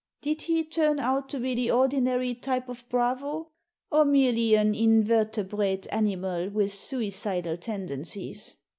[0.23, 3.51] Did he turn out to be the ordinary type of bravo,
[3.91, 8.55] or merely an invertebrate animal with suicidal ten dencies